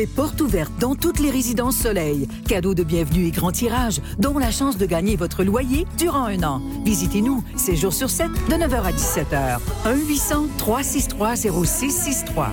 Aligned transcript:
c'est 0.00 0.06
porte 0.06 0.40
ouverte 0.40 0.72
dans 0.80 0.94
toutes 0.94 1.20
les 1.20 1.30
résidences 1.30 1.76
Soleil. 1.76 2.26
Cadeau 2.48 2.72
de 2.72 2.82
bienvenue 2.82 3.26
et 3.26 3.30
grand 3.32 3.52
tirage, 3.52 4.00
dont 4.18 4.38
la 4.38 4.50
chance 4.50 4.78
de 4.78 4.86
gagner 4.86 5.14
votre 5.14 5.44
loyer 5.44 5.86
durant 5.98 6.24
un 6.24 6.42
an. 6.42 6.62
Visitez-nous, 6.86 7.44
7 7.54 7.76
jours 7.76 7.92
sur 7.92 8.08
7, 8.08 8.28
de 8.48 8.54
9h 8.54 8.82
à 8.82 8.92
17h. 8.92 9.58
1-800-363-0663. 10.56 12.46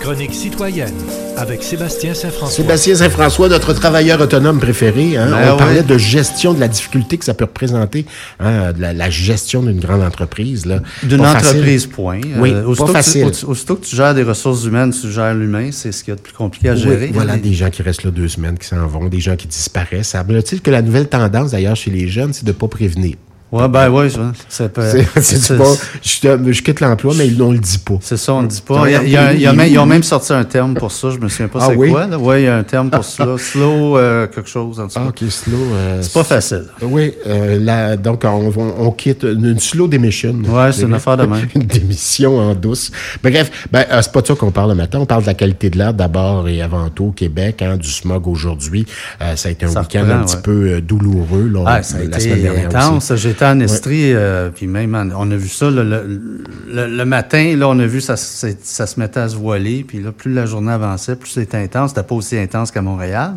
Chronique 0.00 0.34
citoyenne 0.34 0.94
avec 1.40 1.62
Sébastien 1.62 2.14
Saint-François. 2.14 2.54
Sébastien 2.56 2.94
Saint-François, 2.94 3.48
notre 3.48 3.72
travailleur 3.72 4.20
autonome 4.20 4.58
préféré. 4.60 5.16
Hein? 5.16 5.30
Ben 5.30 5.52
On 5.54 5.56
parlait 5.56 5.82
de 5.82 5.98
gestion, 5.98 6.52
de 6.54 6.60
la 6.60 6.68
difficulté 6.68 7.16
que 7.18 7.24
ça 7.24 7.34
peut 7.34 7.44
représenter, 7.44 8.04
hein, 8.38 8.72
de 8.72 8.80
la, 8.80 8.92
la 8.92 9.10
gestion 9.10 9.62
d'une 9.62 9.80
grande 9.80 10.02
entreprise. 10.02 10.66
là. 10.66 10.80
D'une 11.02 11.22
facile. 11.22 11.48
entreprise, 11.48 11.86
point. 11.86 12.20
Oui, 12.38 12.50
Euh, 12.52 12.62
pas 12.62 12.68
aussitôt, 12.68 12.86
facile. 12.88 13.30
Que 13.30 13.36
tu, 13.36 13.44
aussitôt 13.46 13.76
que 13.76 13.84
tu 13.86 13.96
gères 13.96 14.14
des 14.14 14.22
ressources 14.22 14.64
humaines, 14.64 14.92
tu 14.98 15.10
gères 15.10 15.34
l'humain, 15.34 15.70
c'est 15.72 15.92
ce 15.92 16.04
qu'il 16.04 16.12
y 16.12 16.14
a 16.14 16.16
de 16.16 16.20
plus 16.22 16.32
compliqué 16.34 16.68
à 16.68 16.74
Oui, 16.74 16.80
gérer. 16.80 17.10
voilà, 17.12 17.36
Des- 17.36 17.54
gens 17.54 17.70
qui 17.70 17.82
restent 17.82 18.04
là 18.04 18.10
deux 18.10 18.28
semaines, 18.28 18.58
qui 18.58 18.66
s'en 18.66 18.86
vont, 18.86 19.06
des 19.08 19.20
gens 19.20 19.36
qui 19.36 19.46
disparaissent. 19.46 20.08
Semble-t-il 20.08 20.60
que 20.60 20.70
la 20.70 20.82
nouvelle 20.82 21.08
tendance, 21.08 21.50
d'ailleurs, 21.52 21.76
chez 21.76 21.90
les 21.90 22.08
jeunes, 22.08 22.32
c'est 22.32 22.44
de 22.44 22.50
ne 22.50 22.56
pas 22.56 22.68
prévenir. 22.68 23.16
Ouais, 23.52 23.68
ben 23.68 23.90
oui, 23.90 24.08
ça, 24.48 24.68
peut- 24.68 24.82
C'est- 25.20 25.56
je, 26.02 26.52
je 26.52 26.62
quitte 26.62 26.80
l'emploi, 26.80 27.14
mais 27.16 27.28
on 27.40 27.50
le 27.50 27.58
dit 27.58 27.78
pas. 27.78 27.94
C'est 28.00 28.16
ça, 28.16 28.34
on 28.34 28.42
ne 28.42 28.46
dit 28.46 28.62
pas. 28.62 28.88
Il 28.88 28.92
y 28.92 28.94
a- 28.96 29.02
il 29.02 29.10
y 29.10 29.16
a- 29.16 29.32
il 29.32 29.40
y 29.40 29.46
a 29.46 29.52
même- 29.52 29.68
ils 29.72 29.78
ont 29.78 29.86
même 29.86 30.04
sorti 30.04 30.32
un 30.32 30.44
terme 30.44 30.74
pour 30.74 30.92
ça, 30.92 31.10
je 31.10 31.18
me 31.18 31.28
souviens 31.28 31.48
pas 31.48 31.58
Ah 31.62 31.66
c'est 31.70 31.76
oui? 31.76 31.90
quoi. 31.90 32.06
Ouais, 32.06 32.42
il 32.42 32.44
y 32.44 32.48
a 32.48 32.56
un 32.56 32.62
terme 32.62 32.90
pour 32.90 33.04
ça. 33.04 33.26
Slow, 33.38 33.96
euh, 33.98 34.26
quelque 34.28 34.48
chose, 34.48 34.78
en 34.78 34.86
tout 34.86 34.94
cas. 34.94 35.00
Ah, 35.04 35.08
ok, 35.08 35.28
slow. 35.30 35.56
euh, 35.74 35.98
C'est 36.00 36.12
pas 36.12 36.22
facile. 36.24 36.64
Oui, 36.82 37.12
euh, 37.26 37.58
là, 37.58 37.96
donc 37.96 38.22
on, 38.24 38.52
on, 38.56 38.86
on 38.86 38.90
quitte 38.92 39.24
une, 39.24 39.58
slow 39.58 39.88
démission. 39.88 40.34
Ouais, 40.46 40.70
c'est 40.72 40.82
une 40.82 40.94
affaire 40.94 41.16
de 41.16 41.26
même. 41.26 41.46
une 41.54 41.62
démission 41.62 42.38
en 42.38 42.54
douce. 42.54 42.92
Bref, 43.22 43.50
ben, 43.72 43.84
euh, 43.90 44.00
c'est 44.02 44.12
pas 44.12 44.20
de 44.20 44.26
ça 44.28 44.34
qu'on 44.34 44.50
parle 44.52 44.70
le 44.70 44.76
matin. 44.76 44.98
On 45.00 45.06
parle 45.06 45.22
de 45.22 45.26
la 45.26 45.34
qualité 45.34 45.70
de 45.70 45.78
l'air 45.78 45.92
d'abord 45.92 46.48
et 46.48 46.62
avant 46.62 46.88
tout 46.88 47.06
au 47.06 47.10
Québec, 47.12 47.62
hein, 47.62 47.76
du 47.76 47.90
smog 47.90 48.28
aujourd'hui. 48.28 48.86
Euh, 49.20 49.34
ça 49.36 49.48
a 49.48 49.52
été 49.52 49.66
un 49.66 49.70
week-end 49.70 50.08
un 50.08 50.24
petit 50.24 50.36
peu 50.42 50.68
euh, 50.68 50.80
douloureux. 50.80 51.50
Là, 51.52 51.64
Ah, 51.66 51.82
ça 51.82 51.96
a 51.96 52.04
la 52.04 52.20
semaine 52.20 52.32
été 52.38 52.42
dernière 52.42 52.66
intense. 52.66 53.10
aussi. 53.10 53.39
En 53.46 53.60
Estrie, 53.60 54.12
euh, 54.14 54.50
puis 54.54 54.66
même, 54.66 54.94
en- 54.94 55.08
on 55.16 55.30
a 55.30 55.36
vu 55.36 55.48
ça 55.48 55.70
le, 55.70 55.82
le, 55.82 56.20
le- 56.68 56.86
le 56.96 57.04
matin. 57.04 57.54
Là, 57.56 57.68
on 57.68 57.78
a 57.78 57.86
vu 57.86 58.00
ça, 58.00 58.16
ça 58.16 58.86
se 58.86 59.00
mettait 59.00 59.20
à 59.20 59.28
se 59.28 59.36
voiler. 59.36 59.84
Puis 59.86 60.00
là, 60.02 60.12
plus 60.12 60.32
la 60.32 60.46
journée 60.46 60.72
avançait, 60.72 61.16
plus 61.16 61.30
c'était 61.30 61.56
intense. 61.58 61.90
C'était 61.90 62.02
pas 62.06 62.14
aussi 62.14 62.36
intense 62.38 62.70
qu'à 62.70 62.82
Montréal, 62.82 63.32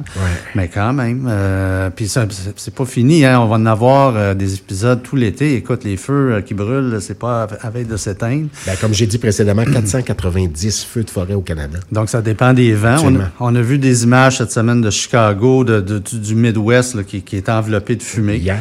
mais 0.56 0.68
quand 0.68 0.94
même. 0.94 1.28
euh, 1.30 1.90
puis 1.90 2.08
c'est 2.08 2.74
pas 2.76 2.86
fini. 2.86 3.26
Hein. 3.26 3.40
On 3.40 3.48
va 3.48 3.56
en 3.56 3.66
avoir 3.66 4.16
euh, 4.16 4.34
des 4.34 4.56
épisodes 4.56 5.02
tout 5.04 5.16
l'été. 5.16 5.56
Écoute, 5.56 5.84
les 5.84 5.98
feux 5.98 6.42
qui 6.46 6.54
brûlent, 6.54 6.98
c'est 7.02 7.18
pas 7.20 7.44
à, 7.44 7.68
à 7.68 7.70
veille 7.70 7.86
de 7.86 7.98
s'éteindre. 7.98 8.48
Ben, 8.66 8.76
comme 8.80 8.94
j'ai 8.94 9.08
dit 9.08 9.18
précédemment, 9.18 9.64
490 9.66 10.86
feux 10.86 11.04
de 11.04 11.10
forêt 11.10 11.34
au 11.34 11.42
Canada. 11.42 11.80
Donc, 11.92 12.10
ça 12.10 12.22
dépend 12.22 12.54
des 12.54 12.74
vents. 12.74 12.88
On 12.90 12.92
a, 12.92 12.96
Absolument. 12.96 13.24
on 13.40 13.56
a 13.56 13.62
vu 13.62 13.78
des 13.78 14.04
images 14.04 14.38
cette 14.38 14.52
semaine 14.52 14.82
de 14.82 14.90
Chicago, 14.90 15.64
de, 15.64 15.80
de- 15.82 16.00
du, 16.00 16.20
du 16.20 16.36
Midwest, 16.36 16.96
là, 16.96 17.04
qui, 17.04 17.22
qui 17.22 17.38
est 17.38 17.50
enveloppé 17.50 17.96
de 17.96 18.04
fumée. 18.04 18.38
Hier, 18.38 18.60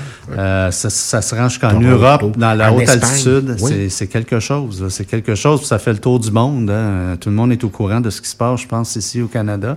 ça, 0.71 0.91
ça 0.91 1.23
se 1.37 1.41
rend 1.41 1.49
jusqu'en. 1.49 1.81
Europe, 1.81 2.37
dans 2.37 2.55
la 2.55 2.73
En 2.73 2.77
haute 2.77 2.83
Espagne, 2.83 3.11
altitude. 3.11 3.57
oui. 3.61 3.91
C'est- 3.91 4.07
quelque 4.07 4.41
chose. 4.41 4.85
C'est 4.91 5.05
quelque 5.05 5.35
chose. 5.35 5.61
puis 5.61 5.69
ça 5.69 5.79
fait 5.79 5.93
le 5.93 5.99
tour 5.99 6.19
du 6.21 6.31
monde. 6.31 6.71
hein. 6.71 7.17
Tout 7.21 7.29
le 7.31 7.35
monde 7.35 7.53
est 7.53 7.63
au 7.65 7.69
courant 7.69 8.01
de 8.01 8.11
ce 8.11 8.21
qui 8.21 8.29
se 8.29 8.37
passe, 8.37 8.61
je 8.63 8.67
pense, 8.67 8.97
ici 8.97 9.23
au 9.23 9.27
Canada. 9.29 9.77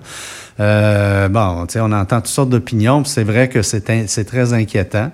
Euh, 0.59 1.27
bon, 1.29 1.65
on 1.75 1.91
entend 1.91 2.17
toutes 2.17 2.27
sortes 2.27 2.49
d'opinions. 2.49 3.03
C'est 3.05 3.23
vrai 3.23 3.49
que 3.49 3.61
c'est 3.61 3.81
très 4.25 4.53
inquiétant. 4.53 5.11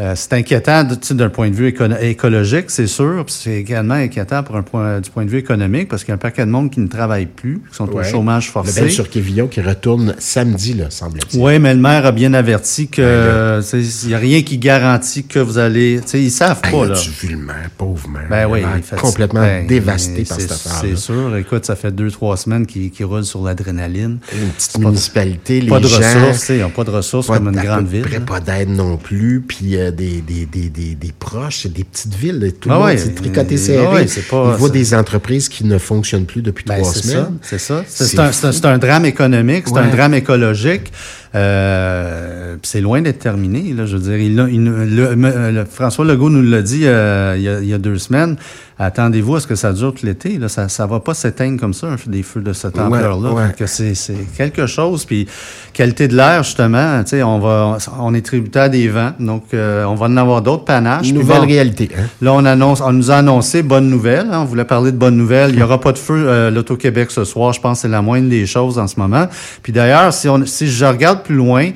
Euh, 0.00 0.14
c'est 0.16 0.32
inquiétant 0.32 0.84
tu 1.00 1.14
d'un 1.14 1.28
point 1.28 1.50
de 1.50 1.54
vue 1.54 1.68
éco- 1.68 1.84
écologique, 2.00 2.64
c'est 2.68 2.88
sûr. 2.88 3.24
C'est 3.28 3.54
également 3.54 3.94
inquiétant 3.94 4.42
pour 4.42 4.56
un 4.56 4.62
point, 4.62 5.00
du 5.00 5.08
point 5.08 5.24
de 5.24 5.30
vue 5.30 5.38
économique 5.38 5.88
parce 5.88 6.02
qu'il 6.02 6.08
y 6.08 6.12
a 6.12 6.16
un 6.16 6.18
paquet 6.18 6.44
de 6.44 6.50
monde 6.50 6.72
qui 6.72 6.80
ne 6.80 6.88
travaille 6.88 7.26
plus, 7.26 7.60
qui 7.70 7.76
sont 7.76 7.88
au 7.88 8.02
chômage 8.02 8.46
Le 8.46 8.52
forcé. 8.52 8.80
bel 8.80 8.90
sur 8.90 9.08
Kévillon 9.08 9.46
qui 9.46 9.60
retourne 9.60 10.16
samedi, 10.18 10.74
là, 10.74 10.86
semble-t-il. 10.90 11.40
Oui, 11.40 11.60
mais 11.60 11.74
le 11.74 11.80
maire 11.80 12.06
a 12.06 12.10
bien 12.12 12.34
averti 12.34 12.88
que 12.88 13.60
il 13.72 14.08
n'y 14.08 14.14
a 14.14 14.18
rien 14.18 14.42
qui 14.42 14.58
garantit 14.58 15.24
que 15.24 15.38
vous 15.38 15.58
allez. 15.58 16.00
tu 16.04 16.18
Ils 16.18 16.30
savent 16.32 16.60
pas, 16.60 16.86
là. 16.86 16.94
as-tu 16.94 17.10
vu 17.10 17.28
le 17.34 17.38
maire, 17.38 17.70
pauvre 17.78 18.08
maire? 18.08 18.26
Ben 18.28 18.46
oui, 18.50 18.62
Il 18.76 18.82
fait- 18.82 18.96
complètement 18.96 19.42
ben, 19.42 19.64
dévasté 19.64 20.24
par 20.24 20.40
cette 20.40 20.50
affaire 20.50 20.72
C'est 20.80 20.96
sûr. 20.96 21.36
Écoute, 21.36 21.64
ça 21.66 21.76
fait 21.76 21.92
deux, 21.92 22.10
trois 22.10 22.36
semaines 22.36 22.66
qu'il 22.66 22.90
qu'il 22.90 23.06
roule 23.06 23.24
sur 23.24 23.44
l'adrénaline. 23.44 24.18
Une 24.36 24.48
petite 24.48 24.76
municipalité, 24.78 25.60
les 25.60 25.68
Pas 25.68 25.78
de 25.78 25.86
gens... 25.86 25.98
ressources, 25.98 26.46
tu 26.46 26.54
ils 26.54 26.60
n'ont 26.62 26.70
pas 26.70 26.82
de 26.84 26.90
ressources 26.90 27.28
pas 27.28 27.38
comme 27.38 27.48
une 27.48 27.60
grande 27.62 27.86
ville. 27.86 28.02
près 28.02 28.18
là. 28.18 28.20
pas 28.26 28.40
d'aide 28.40 28.70
non 28.70 28.96
plus, 28.96 29.40
puis 29.46 29.76
euh, 29.76 29.83
des, 29.90 30.20
des, 30.20 30.46
des, 30.46 30.68
des, 30.68 30.94
des 30.94 31.12
proches, 31.18 31.66
des 31.66 31.84
petites 31.84 32.14
villes, 32.14 32.52
tout 32.60 32.68
le 32.68 32.74
Ah 32.74 32.78
monde 32.78 32.98
s'est 32.98 33.14
tricoté 33.14 33.54
euh, 33.54 33.58
serré. 33.58 33.86
ah 33.88 33.92
ouais, 33.94 34.06
c'est 34.06 34.26
pas- 34.28 34.50
Il 34.52 34.58
voit 34.58 34.68
c'est- 34.68 34.74
des 34.74 34.94
entreprises 34.94 35.48
qui 35.48 35.64
ne 35.64 35.78
fonctionnent 35.78 36.26
plus 36.26 36.42
depuis 36.42 36.64
Ben, 36.66 36.78
trois 36.80 36.92
semaines. 36.92 37.38
c'est 37.42 37.58
ça. 37.58 37.84
C'est 37.88 38.64
un, 38.66 38.78
drame 38.78 39.04
économique, 39.06 39.64
c'est 39.68 39.78
un 39.78 39.88
drame 39.88 40.14
écologique. 40.14 40.92
Euh, 41.34 42.56
c'est 42.62 42.80
loin 42.80 43.02
d'être 43.02 43.18
terminé. 43.18 43.72
Là, 43.76 43.86
je 43.86 43.96
veux 43.96 44.02
dire, 44.02 44.18
il, 44.18 44.36
l'a- 44.36 44.48
il 44.48 44.62
nous- 44.62 44.76
le- 44.76 45.16
me- 45.16 45.50
le- 45.50 45.64
François 45.64 46.04
Legault 46.04 46.30
nous 46.30 46.42
l'a 46.48 46.62
dit 46.62 46.82
euh, 46.86 47.34
il, 47.36 47.42
y 47.42 47.48
a, 47.48 47.60
il 47.60 47.68
y 47.68 47.74
a 47.74 47.78
deux 47.78 47.98
semaines. 47.98 48.36
Attendez-vous 48.76 49.36
à 49.36 49.40
ce 49.40 49.46
que 49.46 49.54
ça 49.54 49.72
dure 49.72 49.94
tout 49.94 50.04
l'été. 50.04 50.36
Là, 50.38 50.48
ça, 50.48 50.68
ça 50.68 50.86
va 50.86 50.98
pas 50.98 51.14
s'éteindre 51.14 51.60
comme 51.60 51.74
ça, 51.74 51.88
des 52.06 52.24
feux 52.24 52.40
de 52.40 52.52
cette 52.52 52.76
ampleur-là. 52.76 53.30
ouais. 53.32 53.54
Que 53.56 53.66
c'est, 53.66 53.94
c'est 53.94 54.16
quelque 54.36 54.66
chose. 54.66 55.04
Puis 55.04 55.28
qualité 55.72 56.08
de 56.08 56.16
l'air, 56.16 56.42
justement, 56.42 57.02
tu 57.04 57.10
sais, 57.10 57.22
on 57.22 57.38
va, 57.38 57.78
on 58.00 58.14
est 58.14 58.24
tributaire 58.26 58.68
des 58.70 58.88
vents, 58.88 59.12
donc 59.20 59.44
euh, 59.54 59.84
on 59.84 59.94
va 59.94 60.06
en 60.06 60.16
avoir 60.16 60.42
d'autres 60.42 60.64
panaches. 60.64 61.12
Nouvelle 61.12 61.42
bon, 61.42 61.46
réalité. 61.46 61.88
Hein? 61.96 62.02
Là, 62.20 62.32
on, 62.32 62.44
annonce, 62.44 62.80
on 62.80 62.92
nous 62.92 63.12
a 63.12 63.16
annoncé 63.16 63.62
bonne 63.62 63.88
nouvelle. 63.88 64.26
hein. 64.32 64.40
on 64.40 64.44
voulait 64.44 64.64
parler 64.64 64.90
de 64.90 64.96
bonnes 64.96 65.16
nouvelles. 65.16 65.50
Il 65.50 65.56
n'y 65.56 65.62
aura 65.62 65.80
pas 65.80 65.92
de 65.92 65.98
feu 65.98 66.24
euh, 66.26 66.50
l'Auto-Québec 66.50 67.12
ce 67.12 67.22
soir. 67.24 67.52
Je 67.52 67.60
pense 67.60 67.78
que 67.78 67.82
c'est 67.82 67.88
la 67.88 68.02
moindre 68.02 68.28
des 68.28 68.44
choses 68.46 68.78
en 68.80 68.88
ce 68.88 68.98
moment. 68.98 69.28
Puis 69.62 69.72
d'ailleurs, 69.72 70.12
si, 70.12 70.28
on, 70.28 70.44
si 70.46 70.66
je 70.68 70.84
regarde 70.84 71.22
plus 71.24 71.34
loin, 71.34 71.70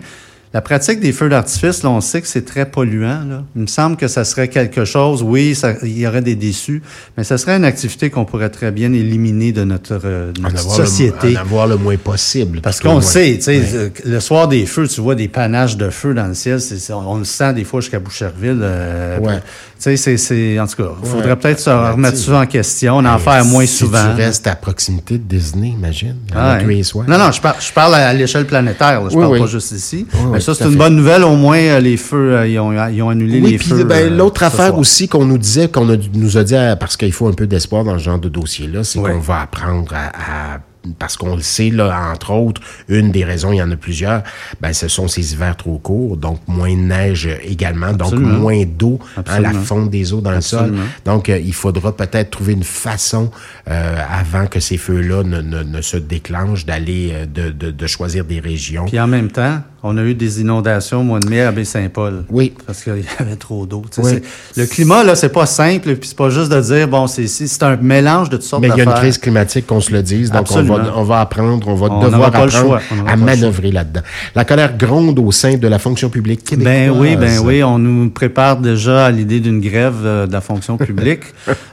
la 0.54 0.62
pratique 0.62 0.98
des 1.00 1.12
feux 1.12 1.28
d'artifice, 1.28 1.82
là, 1.82 1.90
on 1.90 2.00
sait 2.00 2.22
que 2.22 2.26
c'est 2.26 2.44
très 2.46 2.64
polluant. 2.64 3.22
Là. 3.28 3.44
Il 3.54 3.60
me 3.62 3.66
semble 3.66 3.96
que 3.98 4.08
ça 4.08 4.24
serait 4.24 4.48
quelque 4.48 4.86
chose, 4.86 5.22
oui, 5.22 5.54
ça- 5.54 5.74
il 5.82 5.98
y 5.98 6.06
aurait 6.06 6.22
des 6.22 6.36
déçus, 6.36 6.80
mais 7.18 7.22
ça 7.24 7.36
serait 7.36 7.54
une 7.58 7.66
activité 7.66 8.08
qu'on 8.08 8.24
pourrait 8.24 8.48
très 8.48 8.70
bien 8.72 8.90
éliminer 8.94 9.52
de 9.52 9.64
notre, 9.64 10.00
euh, 10.02 10.32
de 10.32 10.40
notre 10.40 10.58
société. 10.58 11.32
Le, 11.32 11.36
en 11.36 11.40
avoir 11.42 11.66
le 11.66 11.76
moins 11.76 11.98
possible. 11.98 12.62
Parce 12.62 12.80
qu'on 12.80 13.02
sait, 13.02 13.34
tu 13.36 13.42
sais, 13.42 13.58
Ouais. 13.58 13.74
euh, 13.74 13.88
le 14.06 14.20
soir 14.20 14.48
des 14.48 14.64
feux, 14.64 14.88
tu 14.88 15.02
vois 15.02 15.14
des 15.14 15.28
panaches 15.28 15.76
de 15.76 15.90
feu 15.90 16.14
dans 16.14 16.26
le 16.28 16.34
ciel. 16.34 16.58
on, 16.90 16.94
on 16.94 17.18
le 17.18 17.24
sent 17.24 17.52
des 17.52 17.64
fois 17.64 17.82
jusqu'à 17.82 17.98
Boucherville. 18.00 18.60
euh, 18.62 19.18
Ouais. 19.18 19.40
Tu 19.80 19.84
sais, 19.84 19.96
c'est, 19.96 20.16
c'est, 20.16 20.58
en 20.58 20.66
tout 20.66 20.82
cas, 20.82 20.88
il 21.00 21.08
faudrait 21.08 21.28
Ouais. 21.28 21.36
peut-être 21.36 21.60
se 21.60 21.70
remettre 21.70 22.16
ça 22.16 22.40
en 22.40 22.46
question, 22.46 22.96
en 22.96 23.18
faire 23.18 23.44
moins 23.44 23.64
si 23.64 23.76
souvent. 23.76 24.02
tu 24.16 24.20
restes 24.22 24.46
à 24.48 24.56
proximité 24.56 25.18
de 25.18 25.22
Disney, 25.22 25.68
imagine. 25.68 26.16
Ouais. 26.34 26.82
Non, 27.06 27.16
non, 27.16 27.30
je 27.30 27.40
parle, 27.40 27.54
je 27.60 27.72
parle 27.72 27.94
à 27.94 28.12
l'échelle 28.12 28.44
planétaire. 28.44 29.00
là. 29.04 29.08
Je 29.08 29.14
Oui, 29.14 29.20
parle 29.22 29.34
oui. 29.34 29.38
pas 29.40 29.46
juste 29.46 29.70
ici. 29.70 30.04
Oui, 30.14 30.20
Mais 30.32 30.40
ça, 30.40 30.52
c'est 30.56 30.64
une 30.64 30.72
fait. 30.72 30.76
bonne 30.76 30.96
nouvelle. 30.96 31.22
Au 31.22 31.36
moins, 31.36 31.58
euh, 31.58 31.78
les 31.78 31.96
feux, 31.96 32.32
euh, 32.34 32.48
ils, 32.48 32.58
ont, 32.58 32.72
ils 32.88 33.00
ont 33.02 33.08
annulé 33.10 33.40
les 33.40 33.56
puis 33.56 33.68
feux. 33.68 33.84
ben, 33.84 34.10
euh, 34.12 34.16
l'autre 34.16 34.42
affaire 34.42 34.76
aussi 34.76 35.06
qu'on 35.06 35.24
nous 35.24 35.38
disait, 35.38 35.68
qu'on 35.68 35.88
a- 35.90 35.96
nous 36.12 36.36
a 36.36 36.42
dit, 36.42 36.56
parce 36.80 36.96
qu'il 36.96 37.12
faut 37.12 37.28
un 37.28 37.32
peu 37.32 37.46
d'espoir 37.46 37.84
dans 37.84 37.96
ce 37.98 38.02
genre 38.02 38.18
de 38.18 38.28
dossier-là, 38.28 38.82
c'est 38.82 38.98
qu'on 38.98 39.20
va 39.20 39.42
apprendre 39.42 39.92
à, 39.94 40.54
à- 40.54 40.58
parce 40.98 41.16
qu'on 41.16 41.36
le 41.36 41.42
sait, 41.42 41.70
là, 41.70 42.10
entre 42.12 42.32
autres, 42.32 42.60
une 42.88 43.10
des 43.10 43.24
raisons, 43.24 43.52
il 43.52 43.56
y 43.56 43.62
en 43.62 43.70
a 43.70 43.76
plusieurs, 43.76 44.22
ben, 44.60 44.72
ce 44.72 44.88
sont 44.88 45.08
ces 45.08 45.32
hivers 45.32 45.56
trop 45.56 45.78
courts, 45.78 46.16
donc 46.16 46.40
moins 46.46 46.70
de 46.74 46.80
neige 46.80 47.28
également, 47.42 47.88
Absolument. 47.88 48.30
donc 48.30 48.40
moins 48.40 48.64
d'eau, 48.64 48.98
hein, 49.16 49.40
la 49.40 49.52
fonte 49.52 49.90
des 49.90 50.12
eaux 50.12 50.20
dans 50.20 50.32
le 50.32 50.40
sol. 50.40 50.74
Donc, 51.04 51.28
euh, 51.28 51.38
il 51.38 51.54
faudra 51.54 51.96
peut-être 51.96 52.30
trouver 52.30 52.52
une 52.52 52.64
façon, 52.64 53.30
euh, 53.68 53.96
avant 54.10 54.46
que 54.46 54.60
ces 54.60 54.76
feux-là 54.76 55.22
ne, 55.24 55.40
ne, 55.40 55.62
ne 55.62 55.80
se 55.80 55.96
déclenchent, 55.96 56.64
d'aller, 56.64 57.10
euh, 57.12 57.26
de, 57.26 57.50
de, 57.50 57.70
de 57.70 57.86
choisir 57.86 58.24
des 58.24 58.40
régions. 58.40 58.86
Puis 58.86 59.00
en 59.00 59.06
même 59.06 59.30
temps, 59.30 59.62
on 59.82 59.96
a 59.96 60.02
eu 60.02 60.14
des 60.14 60.40
inondations 60.40 61.00
au 61.00 61.04
mois 61.04 61.20
de 61.20 61.28
mai 61.28 61.40
à 61.42 61.52
Baie-Saint-Paul. 61.52 62.24
Oui. 62.30 62.52
Parce 62.66 62.82
qu'il 62.82 62.94
y 62.98 63.22
avait 63.22 63.36
trop 63.36 63.64
d'eau. 63.64 63.82
Oui. 63.98 64.20
Le 64.56 64.66
climat, 64.66 65.04
là, 65.04 65.14
c'est 65.14 65.28
pas 65.28 65.46
simple. 65.46 65.94
Puis 65.94 66.08
c'est 66.08 66.16
pas 66.16 66.30
juste 66.30 66.50
de 66.50 66.60
dire, 66.60 66.88
bon, 66.88 67.06
c'est 67.06 67.28
c'est 67.28 67.46
c'est 67.46 67.62
un 67.62 67.76
mélange 67.76 68.28
de 68.28 68.36
toutes 68.36 68.46
sortes 68.46 68.62
Mais 68.62 68.68
il 68.68 68.76
y 68.76 68.80
a 68.80 68.82
une 68.82 68.86
d'affaires. 68.86 69.02
crise 69.02 69.18
climatique, 69.18 69.66
qu'on 69.66 69.80
se 69.80 69.92
le 69.92 70.02
dise. 70.02 70.32
Donc, 70.32 70.46
on 70.50 70.62
va, 70.62 70.92
on 70.96 71.02
va 71.04 71.20
apprendre, 71.20 71.68
on 71.68 71.74
va 71.74 71.86
On 71.90 72.02
devoir 72.02 72.30
pas 72.32 72.44
apprendre 72.44 72.80
à 73.06 73.16
manœuvrer 73.16 73.70
là-dedans. 73.70 74.00
La 74.34 74.44
colère 74.44 74.76
gronde 74.76 75.18
au 75.18 75.30
sein 75.30 75.56
de 75.56 75.68
la 75.68 75.78
fonction 75.78 76.10
publique 76.10 76.42
québécoise. 76.42 76.74
Ben 76.74 76.90
oui, 76.90 77.16
ben 77.16 77.38
oui, 77.44 77.62
on 77.62 77.78
nous 77.78 78.10
prépare 78.10 78.56
déjà 78.56 79.06
à 79.06 79.10
l'idée 79.12 79.38
d'une 79.40 79.60
grève 79.60 79.94
euh, 80.04 80.26
de 80.26 80.32
la 80.32 80.40
fonction 80.40 80.76
publique 80.76 81.22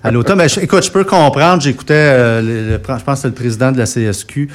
à 0.04 0.12
l'automne. 0.12 0.38
Ben, 0.38 0.48
écoute, 0.62 0.86
je 0.86 0.92
peux 0.92 1.04
comprendre. 1.04 1.62
J'écoutais, 1.62 1.94
euh, 1.96 2.78
je 2.78 3.04
pense 3.04 3.04
que 3.04 3.22
c'est 3.22 3.28
le 3.30 3.34
président 3.34 3.72
de 3.72 3.80
la 3.80 3.86
CSQ 3.86 4.48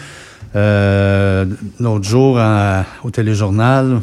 euh, 0.56 1.44
l'autre 1.78 2.04
jour 2.04 2.38
en- 2.38 2.84
au 3.04 3.10
téléjournal. 3.10 4.00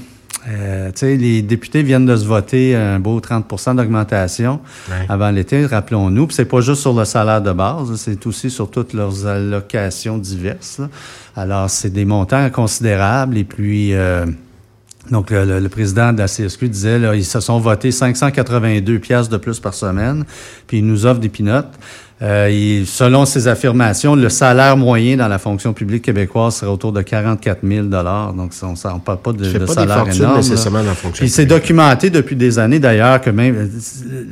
Euh, 0.50 0.88
tu 0.92 1.00
sais, 1.00 1.18
les 1.18 1.42
députés 1.42 1.84
viennent 1.84 2.06
de 2.06 2.16
se 2.16 2.26
voter 2.26 2.74
un 2.74 3.00
beau 3.00 3.20
30% 3.20 3.76
d'augmentation 3.76 4.62
Ouais. 4.90 5.06
avant 5.10 5.30
l'été, 5.30 5.66
rappelons-nous. 5.66 6.30
C'est 6.30 6.46
pas 6.46 6.62
juste 6.62 6.82
sur 6.82 6.94
le 6.94 7.04
salaire 7.04 7.42
de 7.42 7.52
base, 7.52 7.96
c'est 7.96 8.26
aussi 8.26 8.50
sur 8.50 8.72
toutes 8.72 8.94
leurs 8.94 9.28
allocations 9.28 10.18
diverses. 10.18 10.80
là. 10.80 10.88
Alors, 11.36 11.70
c'est 11.70 11.90
des 11.90 12.06
montants 12.06 12.50
considérables 12.50 13.38
et 13.38 13.44
puis... 13.44 13.94
euh, 13.94 14.26
Donc, 15.12 15.32
le, 15.32 15.60
le, 15.62 15.70
président 15.70 16.12
de 16.12 16.18
la 16.18 16.28
CSQ 16.28 16.68
disait, 16.68 17.00
là, 17.00 17.16
ils 17.16 17.24
se 17.24 17.40
sont 17.40 17.60
votés 17.62 17.92
582 17.94 19.00
pièces 19.00 19.30
de 19.30 19.38
plus 19.38 19.58
par 19.62 19.74
semaine, 19.74 20.26
puis 20.68 20.80
ils 20.80 20.86
nous 20.86 21.06
offrent 21.06 21.22
des 21.22 21.30
pinottes. 21.30 21.74
Euh, 22.20 22.48
et 22.50 22.84
selon 22.86 23.26
ses 23.26 23.48
affirmations, 23.48 24.16
le 24.16 24.30
salaire 24.30 24.76
moyen 24.76 25.18
dans 25.18 25.28
la 25.28 25.38
fonction 25.38 25.72
publique 25.72 26.04
québécoise 26.04 26.56
serait 26.56 26.72
autour 26.72 26.92
de 26.92 27.04
44 27.04 27.60
000 27.64 27.86
Donc, 27.86 28.52
on 28.64 28.72
ne 28.72 29.00
parle 29.00 29.20
pas 29.20 29.34
de, 29.34 29.52
de 29.52 29.66
pas 29.66 29.74
salaire 29.74 30.04
des 30.04 30.18
énorme. 30.18 30.38
nécessairement 30.38 30.80
dans 30.80 30.86
la 30.86 30.96
fonction 30.96 31.22
Puis 31.22 31.30
c'est 31.30 31.46
documenté 31.46 32.10
depuis 32.10 32.36
des 32.36 32.58
années 32.58 32.80
d'ailleurs 32.80 33.22
que 33.22 33.30
même 33.30 33.70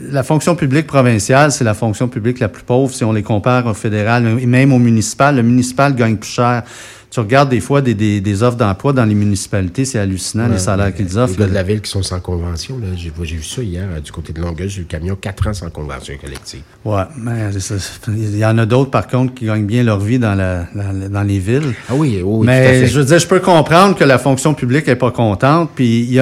la 0.10 0.24
fonction 0.24 0.56
publique 0.56 0.88
provinciale, 0.88 1.52
c'est 1.52 1.64
la 1.64 1.76
fonction 1.76 2.08
publique 2.08 2.40
la 2.40 2.48
plus 2.48 2.64
pauvre 2.64 2.92
si 2.92 3.04
on 3.04 3.14
les 3.14 3.24
compare 3.24 3.68
au 3.68 3.76
fédéral 3.76 4.40
et 4.40 4.48
même 4.48 4.74
au 4.74 4.80
municipal. 4.80 5.36
Le 5.36 5.44
municipal 5.44 5.94
gagne 5.94 6.18
plus 6.18 6.32
cher. 6.32 6.64
Tu 7.12 7.20
regardes 7.22 7.50
des 7.50 7.62
fois 7.62 7.82
des, 7.82 7.94
des, 7.94 8.20
des 8.20 8.44
offres 8.44 8.58
d'emploi 8.58 8.92
dans 8.92 9.06
les 9.06 9.16
municipalités, 9.16 9.86
c'est 9.86 10.00
hallucinant 10.00 10.48
les 10.50 10.58
salaires 10.58 10.94
qu'ils 10.94 11.18
offrent. 11.18 11.32
Les 11.34 11.40
gars 11.46 11.48
de 11.50 11.54
la 11.54 11.64
ville 11.64 11.80
qui 11.82 11.90
sont 11.90 12.04
sans 12.04 12.20
convention, 12.20 12.78
là, 12.78 12.88
j'ai, 12.98 13.12
j'ai 13.24 13.36
vu 13.38 13.44
ça 13.44 13.62
hier 13.62 13.88
euh, 13.96 14.00
du 14.02 14.12
côté 14.12 14.34
de 14.34 14.42
Longueuil, 14.42 14.68
j'ai 14.68 14.80
eu 14.80 14.82
le 14.82 14.88
camion 14.88 15.16
4 15.16 15.48
ans 15.48 15.54
sans 15.54 15.70
convention 15.70 16.14
collective. 16.22 16.60
Ouais, 16.84 17.04
mais 17.18 17.52
il 18.10 18.38
y 18.38 18.46
en 18.46 18.58
a 18.58 18.66
d'autres 18.66 18.92
par 18.92 19.08
contre 19.08 19.34
qui 19.34 19.46
gagnent 19.46 19.66
bien 19.66 19.84
leur 19.84 20.00
vie 20.00 20.20
dans, 20.20 20.36
la, 20.36 20.66
dans, 20.76 21.10
dans 21.10 21.24
les 21.24 21.40
villes. 21.40 21.74
Ah 21.90 21.94
oui, 21.96 22.20
oui, 22.24 22.46
mais 22.46 22.64
tout 22.64 22.70
à 22.70 22.74
fait. 22.74 22.88
je 22.88 23.00
veux 23.00 23.06
dire, 23.06 23.20
je 23.20 23.28
peux 23.28 23.40
comprendre 23.40 23.96
que 23.96 24.04
la 24.04 24.18
fonction 24.18 24.54
publique 24.54 24.88
est 24.90 24.96
pas 24.98 25.12
contente. 25.12 25.70
Puis 25.76 26.20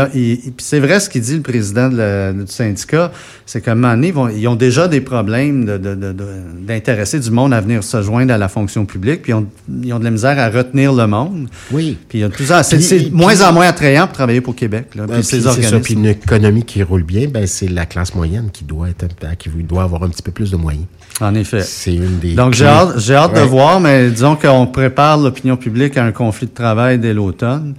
c'est 0.59 0.79
vrai 0.79 0.99
ce 0.99 1.09
qu'il 1.09 1.21
dit 1.21 1.35
le 1.37 1.41
président 1.41 1.89
de 1.89 1.97
la- 1.97 2.33
du 2.33 2.45
syndicat, 2.51 3.11
c'est 3.45 3.61
qu'à 3.61 3.71
un 3.71 3.75
moment 3.75 3.93
donné, 3.95 4.07
ils, 4.09 4.13
vont- 4.13 4.29
ils 4.29 4.47
ont 4.47 4.55
déjà 4.55 4.87
des 4.87 5.01
problèmes 5.01 5.65
de, 5.65 5.77
de- 5.77 5.95
de- 5.95 6.11
de- 6.13 6.25
d'intéresser 6.67 7.19
du 7.19 7.31
monde 7.31 7.53
à 7.53 7.61
venir 7.61 7.83
se 7.83 8.01
joindre 8.01 8.33
à 8.33 8.37
la 8.37 8.47
fonction 8.47 8.85
publique. 8.85 9.23
Puis 9.23 9.31
ils 9.31 9.35
ont, 9.35 9.47
ils 9.83 9.93
ont 9.93 9.99
de 9.99 10.03
la 10.03 10.11
misère 10.11 10.37
à 10.39 10.49
retenir 10.49 10.82
le 10.91 11.07
monde. 11.07 11.47
Oui. 11.71 11.97
Puis 12.09 12.17
il 12.17 12.21
y 12.21 12.23
a 12.23 12.27
de 12.27 12.33
plus 12.33 12.51
en- 12.51 12.63
c'est, 12.63 13.11
moins 13.11 13.39
en 13.41 13.53
moins 13.53 13.67
attrayant 13.67 14.07
pour 14.07 14.15
travailler 14.15 14.41
pour 14.41 14.55
Québec. 14.55 14.87
Là, 14.95 15.05
Ben, 15.07 15.13
puis 15.15 15.23
ces 15.23 15.41
c'est 15.41 15.61
ça. 15.61 15.79
Puis 15.79 15.93
une 15.93 16.07
économie 16.07 16.63
qui 16.63 16.83
roule 16.83 17.03
bien, 17.03 17.27
ben, 17.27 17.47
c'est 17.47 17.69
la 17.69 17.85
classe 17.85 18.13
moyenne 18.15 18.49
qui 18.51 18.63
doit 18.65 18.89
être, 18.89 19.05
qui 19.37 19.49
doit 19.49 19.83
avoir 19.83 20.03
un 20.03 20.09
petit 20.09 20.23
peu 20.23 20.31
plus 20.31 20.51
de 20.51 20.57
moyens. 20.57 20.85
En 21.21 21.35
effet. 21.35 21.61
C'est 21.61 21.93
une 21.93 22.17
des. 22.19 22.33
Donc, 22.33 22.53
j'ai 22.55 22.65
hâte, 22.65 22.97
j'ai 22.97 23.15
hâte 23.15 23.35
de 23.35 23.41
voir, 23.41 23.79
mais 23.79 24.09
disons 24.09 24.35
qu'on 24.35 24.65
prépare 24.65 25.17
l'opinion 25.17 25.55
publique 25.55 25.95
à 25.97 26.03
un 26.03 26.11
conflit 26.11 26.47
de 26.47 26.53
travail 26.53 26.97
dès 26.97 27.13
l'automne. 27.13 27.75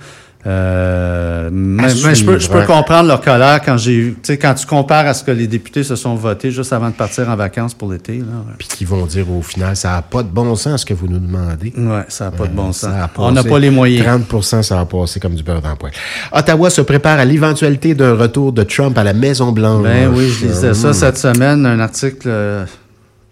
Euh, 0.46 1.23
mais, 1.52 1.84
À 1.84 1.86
mais 1.86 1.94
je 1.94 2.24
peux, 2.24 2.38
je 2.38 2.48
peux 2.48 2.60
suivre. 2.60 2.66
comprendre 2.66 3.08
leur 3.08 3.20
colère 3.20 3.60
quand 3.64 3.76
j'ai 3.76 4.14
quand 4.40 4.54
tu 4.54 4.66
compares 4.66 5.06
à 5.06 5.14
ce 5.14 5.22
que 5.24 5.30
les 5.30 5.46
députés 5.46 5.82
se 5.84 5.96
sont 5.96 6.14
votés 6.14 6.50
juste 6.50 6.72
avant 6.72 6.88
de 6.88 6.94
partir 6.94 7.28
en 7.28 7.36
vacances 7.36 7.74
pour 7.74 7.90
l'été, 7.92 8.18
là. 8.18 8.24
Puis 8.58 8.68
qui 8.68 8.84
vont 8.84 9.06
dire 9.06 9.30
au 9.30 9.42
final, 9.42 9.76
ça 9.76 9.90
n'a 9.90 10.02
pas 10.02 10.22
de 10.22 10.28
bon 10.28 10.54
sens 10.56 10.80
ce 10.82 10.86
que 10.86 10.94
vous 10.94 11.08
nous 11.08 11.18
demandez. 11.18 11.72
Ouais, 11.76 12.04
ça 12.08 12.26
n'a 12.26 12.30
pas 12.30 12.46
de 12.46 12.52
bon 12.54 12.68
Euh, 12.68 12.72
sens. 12.72 12.84
a 12.92 13.10
On 13.18 13.30
n'a 13.32 13.42
passé. 13.42 13.48
pas 13.52 13.58
les 13.58 13.70
moyens. 13.70 14.06
30% 14.30 14.62
ça 14.62 14.76
va 14.76 14.84
passer 14.86 15.20
comme 15.20 15.34
du 15.34 15.42
beurre 15.42 15.60
dans. 15.62 15.74
Ottawa 16.32 16.70
se 16.70 16.80
prépare 16.80 17.18
à 17.18 17.24
l'éventualité 17.24 17.94
d'un 17.94 18.14
retour 18.14 18.52
de 18.52 18.62
Trump 18.62 18.96
à 18.98 19.04
la 19.04 19.12
Maison-Blanche. 19.12 19.82
Ben 19.82 20.10
oui, 20.14 20.28
je 20.30 20.46
lisais 20.46 20.74
ça 20.74 20.88
Hum. 20.88 20.92
cette 20.94 21.18
semaine, 21.18 21.66
un 21.66 21.80
article 21.80 22.28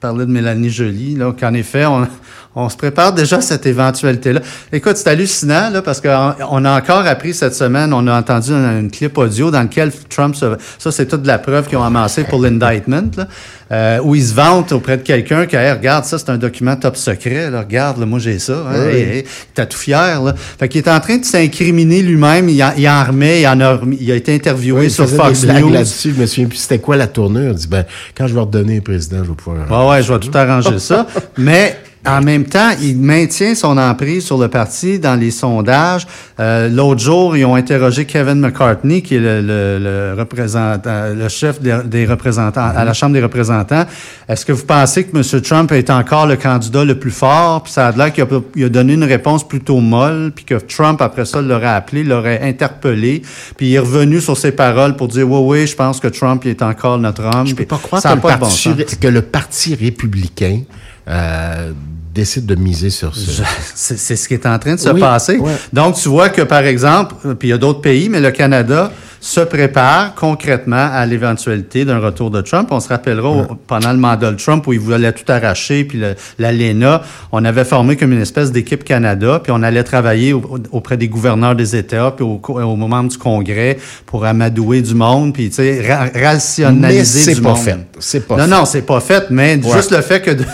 parlait 0.03 0.27
de 0.27 0.31
Mélanie 0.31 0.69
Joly, 0.71 1.15
là, 1.15 1.33
qu'en 1.39 1.55
effet, 1.55 1.87
on, 1.87 2.07
on 2.55 2.69
se 2.69 2.77
prépare 2.77 3.15
déjà 3.15 3.37
à 3.37 3.41
cette 3.41 3.65
éventualité-là. 3.65 4.41
Écoute, 4.73 4.97
c'est 4.99 5.09
hallucinant, 5.09 5.71
là, 5.71 5.81
parce 5.81 6.01
qu'on 6.03 6.35
on 6.51 6.65
a 6.67 6.77
encore 6.77 7.07
appris 7.07 7.33
cette 7.33 7.55
semaine, 7.55 7.93
on 7.95 8.07
a 8.09 8.19
entendu 8.19 8.53
un, 8.53 8.85
un 8.85 8.89
clip 8.89 9.17
audio 9.17 9.51
dans 9.51 9.63
lequel 9.63 9.91
Trump 10.11 10.35
se, 10.35 10.45
ça 10.79 10.91
c'est 10.93 11.07
toute 11.07 11.27
la 11.27 11.39
preuve 11.39 11.67
qu'ils 11.69 11.79
ont 11.79 11.83
amassé 11.85 12.25
pour 12.25 12.43
l'indictment, 12.43 13.11
là, 13.17 13.29
euh, 13.71 13.99
où 14.03 14.15
il 14.15 14.23
se 14.23 14.35
vante 14.35 14.73
auprès 14.73 14.99
de 14.99 15.03
quelqu'un 15.03 15.47
que, 15.47 15.57
Hey, 15.57 15.73
regarde, 15.73 16.05
ça 16.05 16.19
c'est 16.19 16.29
un 16.29 16.37
document 16.37 16.77
top 16.77 16.97
secret, 16.97 17.51
là, 17.51 17.61
regarde, 17.61 17.99
là, 17.99 18.05
moi 18.07 18.19
j'ai 18.19 18.39
ça, 18.39 18.65
hein, 18.69 18.87
Oui. 18.93 19.25
T'as 19.55 19.65
tout 19.65 19.79
fier, 19.79 20.21
là. 20.23 20.35
Fait 20.59 20.69
qu'il 20.69 20.83
est 20.83 20.91
en 20.91 21.01
train 21.01 21.17
de 21.17 21.25
s'incriminer 21.25 22.03
lui-même, 22.03 22.49
il, 22.51 22.63
en- 22.63 22.73
il 22.77 22.87
en 22.89 23.05
remet, 23.05 23.41
il, 23.43 23.47
en 23.49 23.61
a, 23.61 23.81
il 23.99 24.11
a 24.11 24.15
été 24.17 24.35
interviewé 24.35 24.81
Oui, 24.87 24.91
sur 24.91 25.09
Fox 25.09 25.43
des 25.47 25.53
News. 25.61 25.71
là-dessus. 25.71 26.13
Je 26.15 26.21
me 26.21 26.27
souviens 26.27 26.49
plus 26.49 26.59
c'était 26.59 26.79
quoi 26.81 26.97
la 26.97 27.07
tournure. 27.07 27.53
Il 27.53 27.57
dit, 27.57 27.67
ben, 27.69 27.85
quand 28.17 28.27
je 28.27 28.35
vais 28.35 28.41
redonner 28.41 28.81
président, 28.81 29.19
je 29.25 29.31
vais 29.31 29.35
pouvoir. 29.37 29.89
Ouais, 29.89 29.92
ouais, 29.93 30.03
je 30.03 30.13
vais 30.13 30.19
tout 30.19 30.37
arranger 30.37 30.79
ça. 30.79 31.07
Mais 31.37 31.79
en 32.05 32.21
même 32.21 32.45
temps, 32.45 32.71
il 32.81 32.99
maintient 32.99 33.55
son 33.55 33.79
emprise 33.79 34.25
sur 34.25 34.37
le 34.37 34.49
parti 34.49 34.99
dans 34.99 35.15
les 35.15 35.31
sondages. 35.31 36.07
Euh, 36.41 36.69
L'autre 36.69 37.01
jour, 37.01 37.37
ils 37.37 37.45
ont 37.45 37.55
interrogé 37.55 38.07
Kevin 38.07 38.41
McCartney, 38.41 39.03
qui 39.03 39.15
est 39.15 39.21
le, 39.21 39.41
le, 39.41 39.79
le 39.79 40.15
représentant, 40.19 41.15
le 41.15 41.29
chef 41.29 41.61
des, 41.61 41.79
des 41.85 42.05
représentants 42.05 42.67
à 42.75 42.85
la 42.85 42.93
Chambre 42.93 43.13
des 43.13 43.23
représentants. 43.23 43.85
Est-ce 44.29 44.45
que 44.45 44.51
vous 44.53 44.65
pensez 44.65 45.05
que 45.05 45.17
M. 45.17 45.43
Trump 45.43 45.71
est 45.71 45.91
encore 45.91 46.27
le 46.27 46.37
candidat 46.37 46.85
le 46.85 46.99
plus 46.99 47.13
fort? 47.13 47.63
Puis 47.63 47.73
ça 47.73 47.87
a 47.89 47.93
l'air 47.93 48.13
qu'il 48.13 48.25
a, 48.25 48.67
a 48.67 48.69
donné 48.69 48.95
une 48.95 49.05
réponse 49.05 49.47
plutôt 49.47 49.79
molle, 49.79 50.33
puis 50.35 50.45
que 50.45 50.55
Trump, 50.55 51.01
après 51.01 51.25
ça, 51.25 51.41
l'aurait 51.41 51.67
appelé, 51.69 52.03
l'aurait 52.03 52.41
interpellé, 52.43 53.23
puis 53.57 53.69
il 53.69 53.75
est 53.75 53.79
revenu 53.79 54.21
sur 54.21 54.37
ses 54.37 54.53
paroles 54.53 54.97
pour 54.97 55.07
dire, 55.07 55.31
oui, 55.31 55.61
oui, 55.61 55.67
je 55.69 55.77
pense 55.77 56.01
que 56.01 56.09
Trump 56.09 56.43
il 56.45 56.51
est 56.51 56.63
encore 56.63 56.99
notre 56.99 57.23
homme. 57.25 57.47
Je 57.47 57.55
peux 57.55 57.65
pas 57.65 57.79
croire 57.79 58.03
ça 58.03 58.11
que 58.11 58.15
le, 58.17 58.21
pas 58.23 58.37
bon 58.37 58.47
parti, 58.47 58.75
que 59.01 59.09
le 59.09 59.23
Parti 59.23 59.75
républicain 59.77 60.63
euh, 61.09 61.73
décide 62.15 62.45
de 62.47 62.55
miser 62.55 62.91
sur 62.91 63.15
ça. 63.17 63.23
Je- 63.27 63.43
C'est 63.75 63.99
c'est 63.99 64.17
ce 64.17 64.29
qui 64.29 64.35
est 64.35 64.47
en 64.47 64.59
train 64.59 64.75
de 64.75 64.81
se 64.81 64.91
Oui, 64.91 65.01
passer. 65.01 65.39
ouais. 65.39 65.53
Donc, 65.73 65.95
tu 65.97 66.09
vois 66.09 66.29
que, 66.29 66.43
par 66.43 66.65
exemple, 66.65 67.15
puis 67.39 67.49
il 67.49 67.51
y 67.53 67.55
a 67.55 67.59
d'autres 67.59 67.81
pays, 67.81 68.09
mais 68.09 68.21
le 68.21 68.31
Canada 68.31 68.93
se 69.19 69.41
prépare 69.41 70.15
concrètement 70.17 70.89
à 70.93 71.07
l'éventualité 71.07 71.85
d'un 71.85 72.01
retour 72.01 72.31
de 72.33 72.41
Trump. 72.41 72.69
On 72.73 72.81
se 72.81 72.89
rappellera 72.89 73.31
au- 73.31 73.55
pendant 73.69 73.93
le 73.93 73.99
mandat 73.99 74.33
de 74.33 74.37
Trump 74.37 74.67
où 74.67 74.73
il 74.73 74.81
voulait 74.81 75.13
tout 75.13 75.25
arracher, 75.31 75.85
puis 75.85 75.99
le- 75.99 76.17
l'ALENA, 76.41 77.03
on 77.31 77.45
avait 77.45 77.65
formé 77.65 77.97
comme 77.97 78.13
une 78.13 78.21
espèce 78.21 78.51
d'équipe 78.51 78.83
Canada, 78.85 79.41
puis 79.43 79.53
on 79.57 79.63
allait 79.63 79.85
travailler 79.85 80.33
au- 80.33 80.59
auprès 80.73 80.97
des 80.97 81.07
gouverneurs 81.09 81.55
des 81.55 81.77
États, 81.77 82.11
puis 82.11 82.25
au, 82.25 82.41
aux 82.45 82.77
membres 82.77 83.11
du 83.11 83.17
Congrès 83.17 83.79
pour 84.07 84.25
amadouer 84.27 84.83
du 84.83 84.95
monde, 84.95 85.33
puis 85.33 85.49
tu 85.51 85.55
sais, 85.57 85.81
ra- 85.89 86.11
rationaliser 86.13 86.99
Mais 86.99 87.05
c'est 87.05 87.35
du 87.37 87.41
pas 87.43 87.49
monde. 87.51 87.59
fait. 87.59 87.77
C'est 88.01 88.27
pas 88.27 88.37
non, 88.37 88.43
fait. 88.45 88.51
non, 88.51 88.65
c'est 88.65 88.83
pas 88.83 89.01
fait, 89.01 89.27
mais 89.31 89.55
Ouais. 89.65 89.73
juste 89.77 89.93
le 89.93 90.03
fait 90.03 90.21
que, 90.21 90.33
de- 90.33 90.45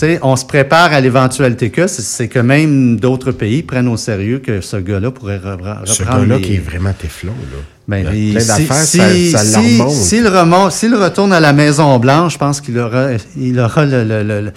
sais, 0.00 0.18
on 0.22 0.36
se 0.36 0.44
prépare 0.44 0.92
à 0.92 1.00
l'éventualité 1.00 1.70
que, 1.70 1.86
c'est- 1.86 2.28
que 2.28 2.38
même 2.38 2.98
d'autres 2.98 3.32
pays 3.32 3.62
prennent 3.62 3.88
au 3.88 3.96
sérieux 3.96 4.38
que 4.38 4.60
ce 4.60 4.76
gars-là 4.76 5.10
pourrait 5.10 5.40
Ce 5.42 6.02
reprendre 6.02 6.20
gars-là 6.22 6.36
les- 6.36 6.42
qui 6.42 6.54
est 6.54 6.58
vraiment 6.64 6.92
téflon, 6.92 7.32
là. 7.52 7.58
Ben, 7.88 8.06
il- 8.14 8.34
plein 8.34 8.44
d'affaires, 8.44 8.76
si- 8.84 9.30
ça, 9.32 9.38
ça 9.38 9.44
si- 9.44 9.76
le 9.78 9.82
remonte. 9.82 9.94
S'il 9.94 10.28
remonte, 10.28 10.72
s'il 10.72 10.94
retourne 10.94 11.32
à 11.32 11.40
la 11.40 11.52
Maison 11.52 11.98
Blanche, 11.98 12.34
je 12.34 12.38
pense 12.38 12.60
qu'il 12.60 12.78
aura, 12.78 13.08
il 13.36 13.58
aura 13.58 13.84
le, 13.84 14.04
le- 14.04 14.22
le- 14.22 14.40
le- 14.42 14.52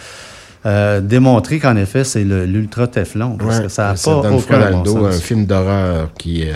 euh, 0.65 1.01
démontré 1.01 1.59
qu'en 1.59 1.75
effet 1.75 2.03
c'est 2.03 2.23
le- 2.23 2.45
l'ultra 2.45 2.87
Teflon 2.87 3.37
parce 3.37 3.57
Ouais, 3.57 3.63
que 3.65 3.69
ça 3.69 3.89
n'a 3.89 3.95
ça 3.95 4.11
pas 4.11 4.21
donne 4.21 4.33
aucun 4.35 4.59
le 4.65 4.71
bon 4.71 4.81
dos, 4.81 5.05
un 5.05 5.11
film 5.11 5.45
d'horreur 5.45 6.09
qui, 6.17 6.43
euh, 6.45 6.53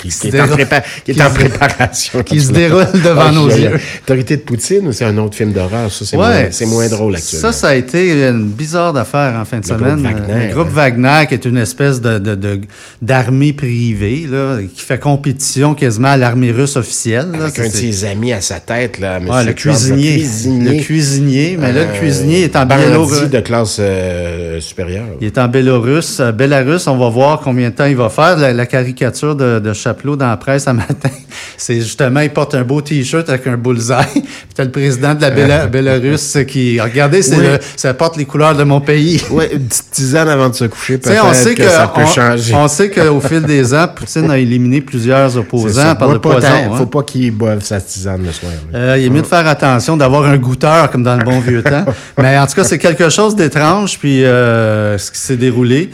qui, 0.00 0.08
qui- 0.08 0.18
qui 0.18 0.28
est, 0.36 0.40
en, 0.40 0.44
déroule- 0.46 0.56
prépa- 0.58 0.82
qui 1.04 1.10
est 1.10 1.14
qui 1.14 1.22
en 1.22 1.28
se- 1.28 1.34
préparation. 1.34 2.22
qui 2.22 2.40
se 2.40 2.52
déroule 2.52 2.86
devant 3.04 3.30
nos 3.32 3.48
il 3.50 3.62
y 3.62 3.66
a 3.66 3.70
yeux. 3.70 3.80
Autorité 4.04 4.36
de 4.36 4.42
Poutine, 4.42 4.92
c'est 4.92 5.04
un 5.04 5.16
autre 5.18 5.36
film 5.36 5.52
d'horreur? 5.52 5.90
Ça, 5.92 6.04
c'est 6.04 6.16
Ouais, 6.16 6.50
moins, 6.66 6.88
drôle 6.88 7.14
actuellement. 7.16 7.52
Ça, 7.52 7.52
ça 7.52 7.68
a 7.68 7.74
été 7.74 8.28
une 8.28 8.48
bizarre 8.48 8.96
affaire 8.96 9.34
en 9.40 9.44
fin 9.44 9.58
de 9.58 9.62
Le 9.62 9.68
semaine. 9.78 10.02
groupe 10.02 10.26
Wagner, 10.26 10.48
le 10.48 10.54
groupe 10.54 10.66
hein. 10.68 10.70
Wagner, 10.74 11.26
qui 11.28 11.34
est 11.34 11.44
une 11.44 11.58
espèce 11.58 12.00
de, 12.00 12.60
d'armée 13.00 13.52
privée, 13.52 14.26
là, 14.30 14.58
qui 14.74 14.80
fait 14.82 14.98
compétition 14.98 15.74
quasiment 15.74 16.08
à 16.08 16.16
l'armée 16.16 16.50
russe 16.50 16.76
officielle. 16.76 17.30
là. 17.32 17.44
Avec 17.44 17.58
un 17.58 17.68
de 17.68 17.72
ses 17.72 18.04
amis 18.04 18.32
à 18.32 18.40
sa 18.40 18.60
tête, 18.60 18.98
là, 18.98 19.16
M. 19.18 19.28
Ouais, 19.28 19.44
le 19.44 19.54
Trump, 19.54 19.76
cuisinier. 19.76 20.16
cuisinier. 20.18 20.78
Le 20.78 20.82
cuisinier. 20.84 21.56
Mais 21.60 21.72
là, 21.72 21.84
le 21.84 21.90
Euh, 21.90 21.98
cuisinier 21.98 22.42
est 22.42 22.56
en 22.56 22.60
bandit 22.66 22.71
Biélorusse. 22.78 23.30
de 23.30 23.40
classe 23.40 23.76
euh, 23.80 24.60
supérieure. 24.60 25.04
Il 25.20 25.26
est 25.26 25.38
en 25.38 25.48
Bélarus. 25.48 26.20
Euh, 26.20 26.32
Bélarus, 26.32 26.86
on 26.86 26.96
va 26.96 27.08
voir 27.08 27.40
combien 27.40 27.70
de 27.70 27.74
temps 27.74 27.86
il 27.86 27.96
va 27.96 28.08
faire. 28.08 28.36
La, 28.36 28.52
la 28.52 28.66
caricature 28.66 29.34
de, 29.36 29.58
de 29.58 29.72
Chapelot 29.72 30.16
dans 30.16 30.28
la 30.28 30.36
presse 30.36 30.66
un 30.68 30.72
matin, 30.74 31.08
c'est 31.56 31.76
justement, 31.76 32.20
il 32.20 32.30
porte 32.30 32.54
un 32.54 32.62
beau 32.62 32.80
T-shirt 32.80 33.28
avec 33.28 33.46
un 33.46 33.56
bullseye. 33.56 33.96
Puis 34.14 34.22
t'as 34.54 34.64
le 34.64 34.70
président 34.70 35.14
de 35.14 35.22
la 35.22 35.30
Béla- 35.30 35.66
Bélarus 35.70 36.38
qui, 36.48 36.80
regardez, 36.80 37.22
c'est 37.22 37.36
Oui. 37.36 37.42
le- 37.44 37.58
ça 37.76 37.94
porte 37.94 38.16
les 38.16 38.24
couleurs 38.24 38.54
de 38.56 38.64
mon 38.64 38.80
pays. 38.80 39.22
Ouais, 39.30 39.50
une 39.52 39.66
petite 39.66 39.90
tisane 39.90 40.28
avant 40.28 40.48
de 40.48 40.54
se 40.54 40.64
coucher, 40.64 40.98
peut-être 40.98 41.24
on 41.24 41.32
sait 41.32 41.54
que, 41.54 41.62
que, 41.62 41.68
ça 41.68 41.88
peut 41.94 42.02
on, 42.02 42.06
changer. 42.06 42.54
on 42.54 42.68
sait 42.68 42.90
qu'au 42.90 43.20
fil 43.20 43.42
des 43.42 43.72
ans, 43.74 43.86
Poutine 43.94 44.30
a 44.30 44.38
éliminé 44.38 44.80
plusieurs 44.80 45.36
opposants 45.36 45.94
par 45.96 46.12
le 46.12 46.18
poison. 46.18 46.40
tant. 46.40 46.46
hein. 46.74 46.76
Faut 46.76 46.86
pas 46.86 47.02
qu'il 47.02 47.30
boive 47.32 47.62
sa 47.62 47.80
tisane 47.80 48.24
le 48.24 48.32
soir. 48.32 48.52
Euh, 48.74 48.96
il 48.98 49.04
est 49.06 49.10
mieux 49.10 49.22
de 49.22 49.26
faire 49.26 49.46
attention, 49.46 49.96
d'avoir 49.96 50.24
un 50.24 50.36
goûteur 50.36 50.90
comme 50.90 51.02
dans 51.02 51.16
le 51.16 51.24
bon 51.24 51.40
vieux 51.40 51.62
temps. 51.62 51.84
Mais 52.18 52.36
en 52.38 52.46
tout 52.46 52.54
cas, 52.54 52.61
c'est 52.64 52.78
quelque 52.78 53.08
chose 53.08 53.36
d'étrange, 53.36 53.98
puis 53.98 54.24
euh, 54.24 54.96
ce 54.98 55.10
qui 55.10 55.18
s'est 55.18 55.36
déroulé. 55.36 55.90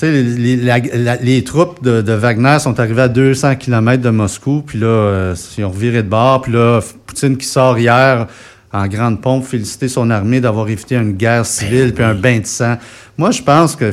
Les, 0.00 0.22
les- 0.22 0.56
la- 0.56 0.78
la- 0.78 1.16
les 1.16 1.44
troupes 1.44 1.82
de, 1.84 2.02
de 2.02 2.12
Wagner 2.12 2.58
sont 2.58 2.80
arrivées 2.80 3.02
à 3.02 3.08
200 3.08 3.54
km 3.56 4.02
de 4.02 4.10
Moscou, 4.10 4.62
puis 4.66 4.78
là, 4.80 4.86
euh, 4.86 5.34
ils 5.56 5.64
ont 5.64 5.70
reviré 5.70 6.02
de 6.02 6.08
bord, 6.08 6.42
puis 6.42 6.52
là, 6.52 6.80
Poutine 7.06 7.36
qui 7.36 7.46
sort 7.46 7.78
hier 7.78 8.26
en 8.72 8.86
grande 8.88 9.20
pompe, 9.20 9.44
féliciter 9.46 9.86
son 9.86 10.10
armée 10.10 10.40
d'avoir 10.40 10.68
évité 10.68 10.96
une 10.96 11.12
guerre 11.12 11.46
civile, 11.46 11.92
puis 11.94 12.02
un 12.02 12.14
bain 12.14 12.40
de 12.40 12.46
sang. 12.46 12.78
Moi, 13.18 13.30
je 13.30 13.42
pense 13.42 13.76
que, 13.76 13.90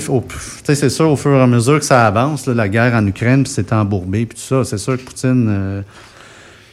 c'est 0.64 0.90
sûr, 0.90 1.12
au 1.12 1.16
fur 1.18 1.32
et 1.36 1.42
à 1.42 1.48
mesure 1.48 1.78
que 1.80 1.86
ça 1.86 2.08
avance, 2.08 2.48
là, 2.48 2.54
la 2.56 2.70
guerre 2.70 2.96
en 2.96 3.06
Ukraine, 3.06 3.44
puis 3.44 3.52
c'est 3.54 3.72
embourbé, 3.74 4.26
puis 4.26 4.38
tout 4.38 4.56
ça, 4.56 4.64
c'est 4.68 4.78
sûr 4.80 4.98
que 4.98 5.04
Poutine... 5.04 5.48
euh, 5.50 5.82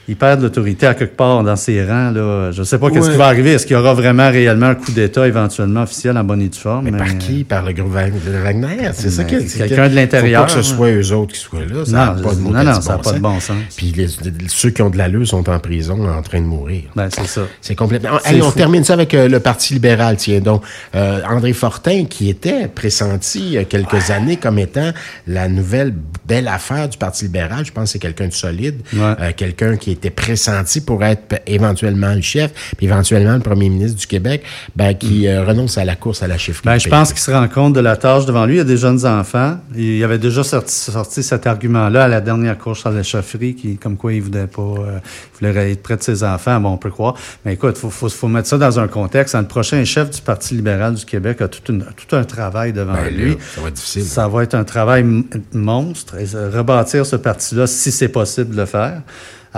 il 0.08 0.16
perd 0.16 0.38
de 0.40 0.44
l'autorité 0.44 0.86
à 0.86 0.94
quelque 0.94 1.16
part 1.16 1.42
dans 1.42 1.56
ses 1.56 1.84
rangs. 1.84 2.10
Là. 2.10 2.52
Je 2.52 2.60
ne 2.60 2.64
sais 2.64 2.78
pas 2.78 2.90
qu'est-ce 2.90 3.06
Ouais. 3.06 3.12
qui 3.12 3.18
va 3.18 3.26
arriver. 3.26 3.52
Est-ce 3.52 3.66
qu'il 3.66 3.76
y 3.76 3.78
aura 3.78 3.92
vraiment 3.94 4.30
réellement 4.30 4.66
un 4.66 4.74
coup 4.74 4.92
d'État 4.92 5.26
éventuellement 5.26 5.82
officiel 5.82 6.16
en 6.16 6.24
bonne 6.24 6.42
et 6.42 6.48
due 6.48 6.58
forme? 6.58 6.84
Mais 6.90 6.96
par 6.96 7.18
qui? 7.18 7.44
Par 7.44 7.64
le 7.64 7.72
groupe 7.72 7.92
Wagner? 7.92 8.90
C'est 8.94 9.10
ça 9.10 9.22
c'est 9.28 9.58
quelqu'un 9.58 9.88
de 9.88 9.94
l'intérieur, 9.94 10.42
Faut 10.48 10.54
pas 10.54 10.60
que 10.60 10.64
ce 10.66 10.72
hein. 10.72 10.76
soit 10.76 10.90
eux 10.92 11.12
autres 11.12 11.32
qui 11.34 11.40
soient 11.40 11.60
là. 11.60 11.84
Ça 11.84 12.14
Non, 12.16 12.22
pas 12.22 12.34
de 12.34 12.40
non, 12.40 12.50
non, 12.52 12.80
ça 12.80 12.90
n'a 12.90 12.96
bon 12.96 13.02
pas 13.02 13.12
de 13.12 13.18
bon 13.18 13.40
sens. 13.40 13.56
Puis 13.76 13.92
les- 13.96 14.08
ceux 14.48 14.70
qui 14.70 14.82
ont 14.82 14.90
de 14.90 14.98
l'allure 14.98 15.26
sont 15.26 15.48
en 15.48 15.58
prison 15.58 16.06
en 16.08 16.22
train 16.22 16.40
de 16.40 16.46
mourir. 16.46 16.82
Ben, 16.94 17.08
c'est 17.10 17.26
ça. 17.26 17.42
C'est 17.60 17.74
complètement. 17.74 18.18
C'est 18.24 18.34
Hey, 18.36 18.42
on 18.42 18.50
termine 18.52 18.84
ça 18.84 18.92
avec 18.94 19.12
euh, 19.14 19.28
le 19.28 19.40
Parti 19.40 19.74
libéral. 19.74 20.16
Tiens 20.16 20.40
donc, 20.40 20.62
euh, 20.94 21.20
André 21.28 21.52
Fortin, 21.52 22.04
qui 22.08 22.28
était 22.30 22.68
pressenti 22.68 23.40
il 23.40 23.52
y 23.52 23.58
a 23.58 23.64
quelques 23.64 24.10
années 24.10 24.36
comme 24.36 24.58
étant 24.58 24.90
la 25.26 25.48
nouvelle 25.48 25.92
belle 26.26 26.48
affaire 26.48 26.88
du 26.88 26.96
Parti 26.98 27.24
libéral. 27.24 27.64
Je 27.64 27.72
pense 27.72 27.84
que 27.84 27.90
c'est 27.90 27.98
quelqu'un 27.98 28.28
de 28.28 28.32
solide, 28.32 28.80
Ouais. 28.92 29.00
euh, 29.20 29.30
quelqu'un 29.36 29.76
qui 29.76 29.90
était 29.96 30.10
pressenti 30.10 30.80
pour 30.80 31.02
être 31.04 31.40
éventuellement 31.46 32.14
le 32.14 32.20
chef, 32.20 32.52
puis 32.76 32.86
éventuellement 32.86 33.34
le 33.34 33.40
premier 33.40 33.68
ministre 33.68 33.98
du 33.98 34.06
Québec, 34.06 34.42
ben, 34.74 34.94
qui 34.94 35.26
euh, 35.26 35.44
renonce 35.44 35.78
à 35.78 35.84
la 35.84 35.96
course 35.96 36.22
à 36.22 36.26
la 36.28 36.38
chefferie. 36.38 36.64
Ben, 36.64 36.78
je 36.78 36.88
pense 36.88 37.12
qu'il 37.12 37.20
se 37.22 37.30
rend 37.30 37.48
compte 37.48 37.72
de 37.74 37.80
la 37.80 37.96
tâche 37.96 38.26
devant 38.26 38.46
lui. 38.46 38.54
Il 38.54 38.58
y 38.58 38.60
a 38.60 38.64
des 38.64 38.76
jeunes 38.76 39.04
enfants. 39.06 39.58
Il 39.74 40.02
avait 40.04 40.18
déjà 40.18 40.42
sorti, 40.44 40.74
sorti 40.74 41.22
cet 41.22 41.46
argument-là 41.46 42.04
à 42.04 42.08
la 42.08 42.20
dernière 42.20 42.56
course 42.58 42.86
à 42.86 42.90
la 42.90 43.02
chefferie, 43.02 43.54
qui, 43.54 43.76
comme 43.76 43.96
quoi 43.96 44.12
il 44.12 44.22
voulait 44.22 44.46
pas, 44.46 44.62
euh, 44.62 44.98
il 45.40 45.46
voulait 45.48 45.72
être 45.72 45.82
près 45.82 45.96
de 45.96 46.02
ses 46.02 46.22
enfants. 46.24 46.60
Bon, 46.60 46.70
on 46.70 46.76
peut 46.78 46.90
croire. 46.90 47.14
Mais 47.44 47.54
écoute, 47.54 47.76
faut, 47.78 47.90
faut, 47.90 48.08
faut 48.08 48.28
mettre 48.28 48.48
ça 48.48 48.58
dans 48.58 48.78
un 48.80 48.88
contexte. 48.88 49.34
Le 49.34 49.44
prochain 49.46 49.84
chef 49.84 50.10
du 50.10 50.20
Parti 50.20 50.54
libéral 50.54 50.94
du 50.94 51.04
Québec 51.04 51.40
a 51.40 51.48
tout, 51.48 51.72
une- 51.72 51.84
tout 51.96 52.16
un 52.16 52.24
travail 52.24 52.72
devant 52.72 52.94
Ben, 52.94 53.04
là, 53.04 53.10
lui. 53.10 53.36
ça 53.54 53.60
va 53.60 53.68
être 53.68 53.74
difficile. 53.74 54.04
Ça 54.04 54.28
va 54.28 54.42
être 54.42 54.54
un 54.54 54.64
travail 54.64 55.04
monstre. 55.52 56.16
Et, 56.18 56.34
euh, 56.34 56.50
rebâtir 56.52 57.06
ce 57.06 57.16
parti-là, 57.16 57.66
si 57.66 57.92
c'est 57.92 58.08
possible 58.08 58.50
de 58.54 58.60
le 58.60 58.66
faire. 58.66 59.02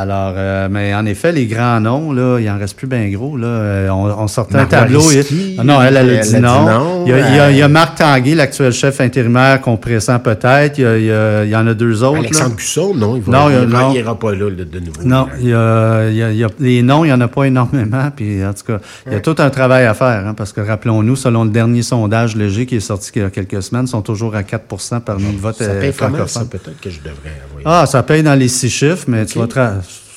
Alors, 0.00 0.34
euh, 0.36 0.68
mais 0.70 0.94
en 0.94 1.04
effet, 1.06 1.32
les 1.32 1.46
grands 1.46 1.80
noms, 1.80 2.12
là, 2.12 2.38
il 2.38 2.48
en 2.48 2.56
reste 2.56 2.76
plus 2.76 2.86
bien 2.86 3.08
gros. 3.10 3.36
Là. 3.36 3.46
Euh, 3.48 3.88
On, 3.88 4.04
on 4.06 4.28
sortait 4.28 4.56
un 4.58 4.66
tableau. 4.66 5.00
Risky, 5.00 5.56
Ah 5.58 5.64
non, 5.64 5.82
elle, 5.82 5.96
elle, 5.96 6.08
a 6.10 6.12
elle 6.12 6.20
dit 6.20 6.34
a 6.34 6.38
dit 6.38 6.40
non. 6.44 6.66
non. 6.66 7.04
Il 7.06 7.10
y 7.10 7.12
a, 7.14 7.18
il 7.30 7.34
y 7.36 7.38
a- 7.40 7.50
il 7.50 7.56
y 7.56 7.62
a 7.62 7.64
Euh, 7.64 7.68
Marc 7.68 7.96
Tanguay, 7.98 8.34
l'actuel 8.36 8.72
chef 8.72 9.00
intérimaire, 9.00 9.60
qu'on 9.60 9.76
pressent 9.76 10.10
peut-être. 10.22 10.78
Il 10.78 10.84
y, 10.84 11.48
il 11.48 11.56
en 11.56 11.66
a 11.66 11.74
deux 11.74 12.02
autres. 12.04 12.14
là. 12.14 12.20
Alexandre 12.20 12.54
Cusson, 12.56 12.94
non, 12.94 13.16
il 13.16 13.22
va, 13.22 13.32
Non, 13.32 13.48
il 13.48 13.54
y 13.54 13.56
a- 13.56 13.62
il 13.62 13.68
non. 13.68 13.92
ira 13.92 14.18
pas 14.18 14.32
là, 14.32 14.48
là, 14.50 14.64
de 14.64 14.78
nouveau. 14.78 15.00
Non, 15.04 15.26
il 15.40 15.48
y 15.48 15.52
a, 15.54 16.48
les 16.60 16.82
noms, 16.82 17.04
il 17.04 17.08
n'y 17.08 17.12
en 17.12 17.20
a 17.20 17.28
pas 17.28 17.44
énormément. 17.44 18.08
Puis, 18.14 18.44
en 18.44 18.52
tout 18.54 18.64
cas, 18.66 18.78
il 19.06 19.12
y 19.14 19.16
a 19.16 19.20
tout 19.20 19.34
un 19.38 19.50
travail 19.50 19.84
à 19.86 19.94
faire. 19.94 20.26
hein, 20.26 20.34
parce 20.36 20.52
que, 20.52 20.60
rappelons-nous, 20.60 21.16
selon 21.16 21.44
le 21.44 21.50
dernier 21.50 21.82
sondage 21.82 22.36
léger 22.36 22.66
qui 22.66 22.76
est 22.76 22.80
sorti 22.80 23.10
il 23.16 23.22
y 23.22 23.24
a 23.24 23.30
quelques 23.30 23.62
semaines, 23.62 23.86
ils 23.86 23.88
sont 23.88 24.02
toujours 24.02 24.34
à 24.36 24.42
4% 24.42 25.00
parmi 25.00 25.32
le 25.32 25.38
vote 25.38 25.56
Ça 25.56 25.64
euh, 25.64 25.80
paye 25.80 25.92
comment, 25.98 26.26
ça? 26.26 26.44
Peut-être 26.48 26.80
que 26.80 26.90
je 26.90 26.98
devrais 26.98 27.32
envoyer. 27.50 27.64
Ah, 27.64 27.84
ça 27.86 28.02
paye 28.04 28.22
dans 28.22 28.34
les 28.38 28.48
six 28.48 28.70
chiffres, 28.70 29.04
mais 29.08 29.26
tu 29.26 29.38
vas 29.38 29.46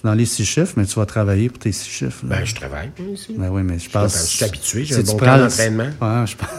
dans 0.03 0.13
les 0.13 0.25
six 0.25 0.46
chiffres, 0.46 0.74
mais 0.77 0.86
tu 0.86 0.96
vas 1.00 1.05
travailler 1.05 1.50
pour 1.50 1.60
tes 1.60 1.72
six 1.72 1.89
chiffres. 1.89 2.24
là. 2.27 2.38
Ben, 2.38 2.46
je 2.46 2.55
travaille. 2.55 2.91
Ben 3.29 3.50
oui, 3.51 3.62
mais 3.63 3.77
je 3.79 3.86
Je 3.86 3.89
pense. 3.89 4.15
suis 4.25 4.43
habitué, 4.46 4.84
j'ai 4.86 4.96
un 4.96 5.01
bon 5.01 5.17
temps 5.17 5.38
d'entraînement. 5.38 5.84
Ouais, 6.01 6.25
je 6.27 6.36
pense. 6.36 6.50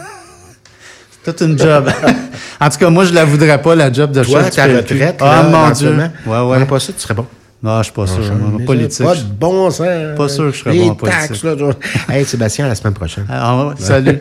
C'est 1.25 1.31
toute 1.37 1.47
une 1.49 1.57
job. 1.57 1.89
en 2.61 2.69
tout 2.69 2.77
cas, 2.77 2.89
moi, 2.89 3.05
je 3.05 3.13
la 3.13 3.23
voudrais 3.25 3.61
pas, 3.61 3.75
la 3.75 3.91
job 3.91 4.11
de 4.11 4.23
Toi, 4.23 4.41
chef. 4.41 4.49
du 4.49 4.55
ta 4.57 4.65
retraite, 4.67 5.17
Ah, 5.21 5.43
mon 5.43 5.69
Dieu. 5.71 5.95
Ouais, 6.25 6.39
ouais. 6.41 6.65
pas 6.65 6.79
ça, 6.79 6.91
tu 6.93 6.99
serais 6.99 7.13
bon? 7.13 7.25
Non, 7.61 7.77
je 7.77 7.83
suis 7.83 7.93
pas 7.93 8.07
sûr. 8.07 8.19
moi, 8.35 8.57
Mais 8.59 8.65
politique. 8.65 9.05
Pas 9.05 9.15
de 9.15 9.21
bon 9.23 9.71
sens. 9.71 9.87
Pas 10.17 10.27
sûr 10.27 10.45
que 10.51 10.51
je 10.51 10.59
serais 10.63 10.77
bon 10.77 10.89
en 10.89 10.95
politique. 10.95 11.21
taxes, 11.29 11.43
là. 11.43 11.55
Hey, 12.09 12.25
Sébastien, 12.25 12.65
à 12.65 12.67
la 12.67 12.75
semaine 12.75 12.93
prochaine. 12.93 13.25
Ah, 13.29 13.67
ouais, 13.67 13.73
salut. 13.77 14.19